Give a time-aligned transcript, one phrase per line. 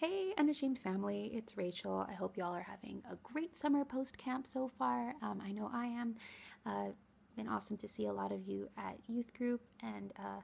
[0.00, 2.06] Hey, Unashamed family, it's Rachel.
[2.08, 5.16] I hope y'all are having a great summer post camp so far.
[5.22, 6.14] Um, I know I am.
[6.64, 6.92] Uh,
[7.36, 10.40] been awesome to see a lot of you at youth group, and uh,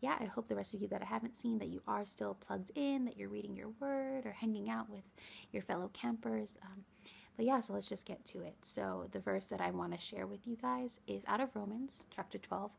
[0.00, 2.32] yeah, I hope the rest of you that I haven't seen that you are still
[2.32, 5.04] plugged in, that you're reading your word or hanging out with
[5.52, 6.56] your fellow campers.
[6.62, 6.82] Um,
[7.36, 8.56] but yeah, so let's just get to it.
[8.62, 12.06] So the verse that I want to share with you guys is out of Romans
[12.16, 12.70] chapter 12,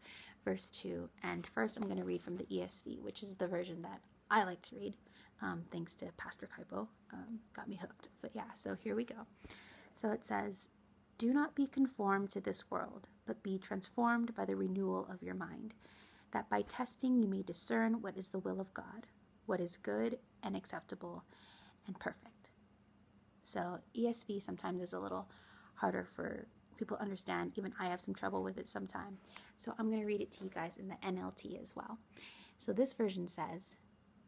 [0.44, 1.08] verse 2.
[1.22, 4.02] And first, I'm going to read from the ESV, which is the version that
[4.32, 4.96] I like to read
[5.42, 6.88] um, thanks to Pastor Kaipo.
[7.14, 8.10] Um, got me hooked.
[8.22, 9.28] But yeah, so here we go.
[9.94, 10.70] So it says,
[11.18, 15.36] Do not be conformed to this world, but be transformed by the renewal of your
[15.36, 15.74] mind,
[16.32, 19.08] that by testing you may discern what is the will of God,
[19.46, 21.24] what is good and acceptable
[21.88, 22.50] and perfect.
[23.44, 25.30] So ESV sometimes is a little
[25.76, 27.54] harder for people to understand.
[27.56, 29.20] Even I have some trouble with it sometimes.
[29.56, 32.00] So I'm going to read it to you guys in the NLT as well.
[32.58, 33.78] So this version says,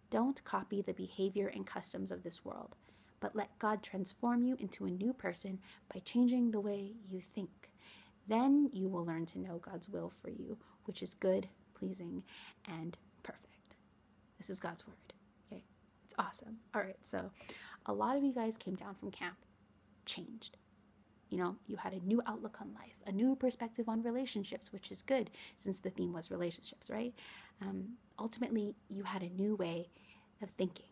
[0.09, 2.75] don't copy the behavior and customs of this world,
[3.19, 5.59] but let God transform you into a new person
[5.93, 7.69] by changing the way you think.
[8.27, 12.23] Then you will learn to know God's will for you, which is good, pleasing,
[12.67, 13.75] and perfect.
[14.37, 15.13] This is God's word.
[15.51, 15.63] Okay,
[16.05, 16.57] it's awesome.
[16.75, 17.31] All right, so
[17.85, 19.37] a lot of you guys came down from camp
[20.05, 20.57] changed.
[21.29, 24.91] You know, you had a new outlook on life, a new perspective on relationships, which
[24.91, 27.13] is good since the theme was relationships, right?
[27.61, 29.89] Um, ultimately, you had a new way
[30.41, 30.85] of thinking.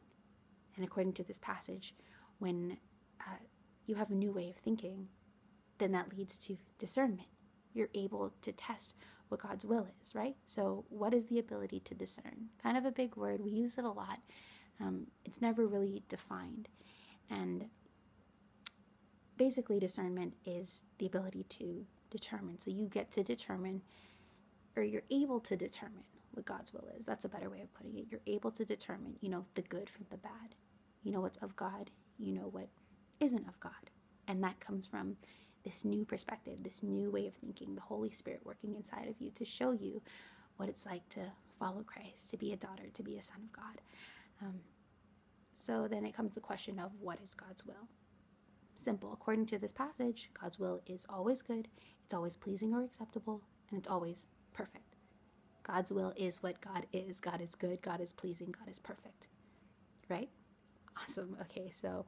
[0.75, 1.95] And according to this passage,
[2.39, 2.77] when
[3.21, 3.37] uh,
[3.85, 5.07] you have a new way of thinking,
[5.77, 7.27] then that leads to discernment.
[7.73, 8.95] You're able to test
[9.29, 10.35] what God's will is, right?
[10.45, 12.49] So, what is the ability to discern?
[12.61, 13.41] Kind of a big word.
[13.41, 14.19] We use it a lot.
[14.79, 16.67] Um, it's never really defined.
[17.29, 17.65] And
[19.37, 22.59] basically, discernment is the ability to determine.
[22.59, 23.81] So, you get to determine,
[24.75, 27.05] or you're able to determine what God's will is.
[27.05, 28.07] That's a better way of putting it.
[28.09, 30.55] You're able to determine, you know, the good from the bad.
[31.03, 32.67] You know what's of God, you know what
[33.19, 33.71] isn't of God.
[34.27, 35.17] And that comes from
[35.63, 39.31] this new perspective, this new way of thinking, the Holy Spirit working inside of you
[39.31, 40.01] to show you
[40.57, 41.21] what it's like to
[41.59, 43.81] follow Christ, to be a daughter, to be a son of God.
[44.41, 44.59] Um,
[45.53, 47.87] so then it comes the question of what is God's will?
[48.77, 49.13] Simple.
[49.13, 51.67] According to this passage, God's will is always good,
[52.03, 54.95] it's always pleasing or acceptable, and it's always perfect.
[55.63, 57.19] God's will is what God is.
[57.19, 59.27] God is good, God is pleasing, God is perfect.
[60.09, 60.29] Right?
[61.01, 61.37] Awesome.
[61.41, 62.05] Okay, so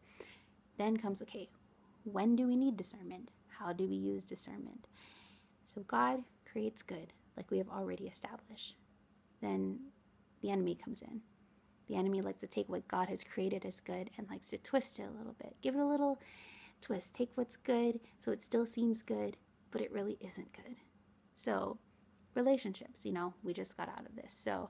[0.77, 1.49] then comes okay,
[2.03, 3.29] when do we need discernment?
[3.59, 4.87] How do we use discernment?
[5.63, 8.75] So God creates good, like we have already established.
[9.41, 9.79] Then
[10.41, 11.21] the enemy comes in.
[11.87, 14.99] The enemy likes to take what God has created as good and likes to twist
[14.99, 15.55] it a little bit.
[15.61, 16.19] Give it a little
[16.81, 17.15] twist.
[17.15, 19.37] Take what's good so it still seems good,
[19.71, 20.75] but it really isn't good.
[21.35, 21.77] So
[22.37, 23.05] relationships.
[23.05, 24.31] You know, we just got out of this.
[24.31, 24.69] So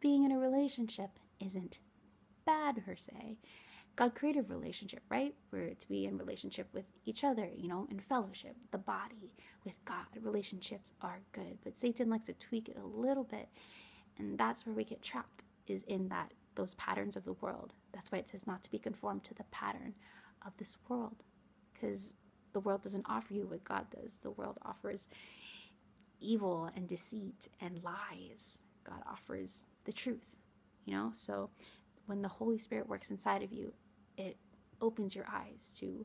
[0.00, 1.78] being in a relationship isn't
[2.44, 3.38] bad per se.
[3.94, 5.34] God created relationship, right?
[5.52, 9.34] We're to be in relationship with each other, you know, in fellowship, the body
[9.64, 10.06] with God.
[10.20, 13.50] Relationships are good, but Satan likes to tweak it a little bit,
[14.18, 17.74] and that's where we get trapped is in that those patterns of the world.
[17.92, 19.94] That's why it says not to be conformed to the pattern
[20.46, 21.16] of this world,
[21.72, 22.14] because
[22.52, 24.18] the world doesn't offer you what God does.
[24.22, 25.08] The world offers
[26.20, 28.60] evil and deceit and lies.
[28.84, 30.36] God offers the truth,
[30.84, 31.10] you know?
[31.12, 31.50] So
[32.06, 33.72] when the Holy Spirit works inside of you,
[34.16, 34.36] it
[34.80, 36.04] opens your eyes to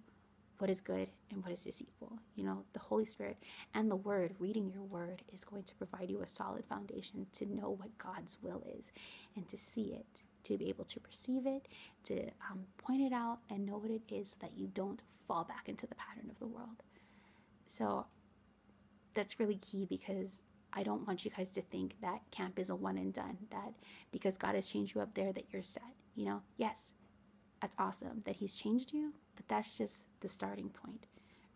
[0.59, 2.17] what is good and what is deceitful.
[2.35, 3.37] You know, the Holy Spirit
[3.73, 7.45] and the Word, reading your Word, is going to provide you a solid foundation to
[7.45, 8.91] know what God's will is
[9.35, 11.67] and to see it, to be able to perceive it,
[12.05, 15.43] to um, point it out, and know what it is so that you don't fall
[15.43, 16.83] back into the pattern of the world.
[17.65, 18.05] So
[19.13, 20.41] that's really key because
[20.73, 23.73] I don't want you guys to think that camp is a one and done, that
[24.11, 25.83] because God has changed you up there, that you're set.
[26.15, 26.93] You know, yes,
[27.61, 31.07] that's awesome that He's changed you, but that's just the starting point.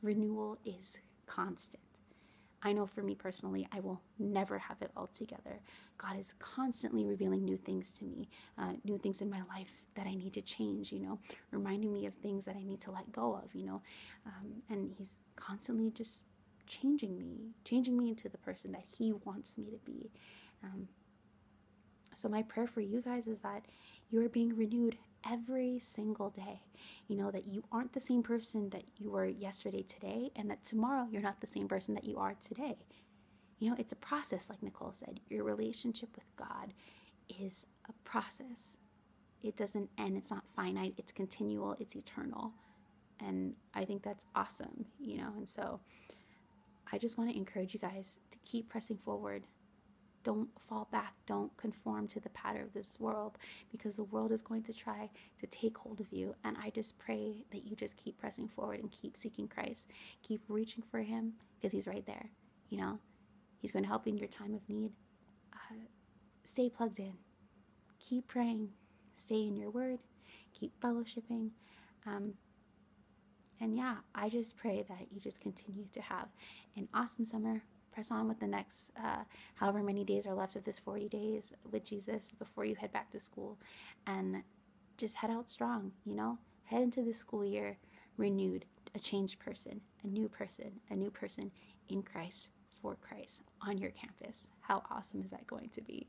[0.01, 1.83] Renewal is constant.
[2.63, 5.59] I know for me personally, I will never have it all together.
[5.97, 10.05] God is constantly revealing new things to me, uh, new things in my life that
[10.05, 11.19] I need to change, you know,
[11.51, 13.81] reminding me of things that I need to let go of, you know.
[14.25, 16.23] Um, and He's constantly just
[16.67, 20.11] changing me, changing me into the person that He wants me to be.
[20.63, 20.87] Um,
[22.13, 23.63] so, my prayer for you guys is that
[24.09, 24.97] you are being renewed
[25.29, 26.61] every single day.
[27.07, 30.63] You know, that you aren't the same person that you were yesterday, today, and that
[30.63, 32.77] tomorrow you're not the same person that you are today.
[33.59, 35.19] You know, it's a process, like Nicole said.
[35.29, 36.73] Your relationship with God
[37.39, 38.77] is a process.
[39.43, 42.53] It doesn't end, it's not finite, it's continual, it's eternal.
[43.19, 45.79] And I think that's awesome, you know, and so
[46.91, 49.43] I just want to encourage you guys to keep pressing forward.
[50.23, 51.13] Don't fall back.
[51.25, 53.37] Don't conform to the pattern of this world
[53.71, 55.09] because the world is going to try
[55.39, 56.35] to take hold of you.
[56.43, 59.87] And I just pray that you just keep pressing forward and keep seeking Christ.
[60.21, 62.29] Keep reaching for Him because He's right there.
[62.69, 62.99] You know,
[63.59, 64.91] He's going to help you in your time of need.
[65.53, 65.75] Uh,
[66.43, 67.13] stay plugged in.
[67.99, 68.69] Keep praying.
[69.15, 69.99] Stay in your word.
[70.53, 71.49] Keep fellowshipping.
[72.05, 72.33] Um,
[73.59, 76.27] and yeah, I just pray that you just continue to have
[76.75, 77.63] an awesome summer.
[77.91, 79.23] Press on with the next, uh,
[79.55, 83.11] however many days are left of this 40 days with Jesus before you head back
[83.11, 83.57] to school.
[84.07, 84.43] And
[84.97, 86.37] just head out strong, you know?
[86.65, 87.77] Head into the school year
[88.17, 88.65] renewed,
[88.95, 91.51] a changed person, a new person, a new person
[91.89, 92.49] in Christ,
[92.81, 94.49] for Christ on your campus.
[94.61, 96.07] How awesome is that going to be?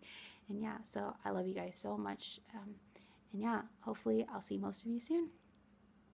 [0.49, 2.41] And yeah, so I love you guys so much.
[2.55, 2.75] Um,
[3.33, 5.29] and yeah, hopefully I'll see most of you soon.